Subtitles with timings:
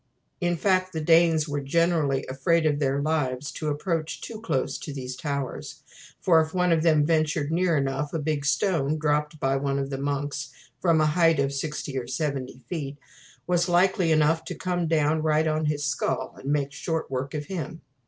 [0.39, 4.91] In fact the Danes were generally afraid of their lives to approach too close to
[4.91, 5.83] these towers;
[6.19, 9.91] for if one of them ventured near enough, a big stone, dropped by one of
[9.91, 12.97] the monks from a height of sixty or seventy feet,
[13.45, 17.45] was likely enough to come down right on his skull and make short work of
[17.45, 17.81] him.